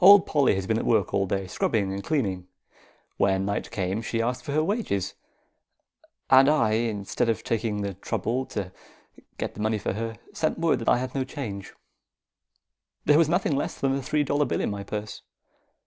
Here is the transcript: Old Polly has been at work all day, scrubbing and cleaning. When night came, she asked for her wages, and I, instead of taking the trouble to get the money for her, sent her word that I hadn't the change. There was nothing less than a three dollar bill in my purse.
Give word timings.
Old 0.00 0.26
Polly 0.26 0.54
has 0.54 0.66
been 0.66 0.76
at 0.76 0.84
work 0.84 1.14
all 1.14 1.26
day, 1.26 1.46
scrubbing 1.46 1.94
and 1.94 2.04
cleaning. 2.04 2.46
When 3.16 3.46
night 3.46 3.70
came, 3.70 4.02
she 4.02 4.20
asked 4.20 4.44
for 4.44 4.52
her 4.52 4.62
wages, 4.62 5.14
and 6.28 6.46
I, 6.46 6.72
instead 6.72 7.30
of 7.30 7.42
taking 7.42 7.80
the 7.80 7.94
trouble 7.94 8.44
to 8.52 8.70
get 9.38 9.54
the 9.54 9.60
money 9.60 9.78
for 9.78 9.94
her, 9.94 10.16
sent 10.34 10.56
her 10.56 10.60
word 10.60 10.80
that 10.80 10.90
I 10.90 10.98
hadn't 10.98 11.18
the 11.18 11.24
change. 11.24 11.72
There 13.06 13.16
was 13.16 13.30
nothing 13.30 13.56
less 13.56 13.74
than 13.80 13.94
a 13.96 14.02
three 14.02 14.24
dollar 14.24 14.44
bill 14.44 14.60
in 14.60 14.70
my 14.70 14.84
purse. 14.84 15.22